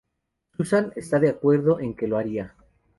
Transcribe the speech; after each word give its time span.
Susan 0.57 0.91
está 0.95 1.19
de 1.19 1.29
acuerdo 1.29 1.79
en 1.79 1.93
que 1.95 2.07
lo 2.07 2.17
haría. 2.17 2.55